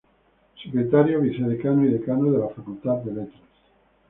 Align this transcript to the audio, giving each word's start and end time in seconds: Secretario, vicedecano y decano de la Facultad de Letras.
Secretario, 0.63 1.21
vicedecano 1.21 1.85
y 1.85 1.91
decano 1.91 2.31
de 2.31 2.39
la 2.39 2.47
Facultad 2.49 2.95
de 3.03 3.11
Letras. 3.13 3.41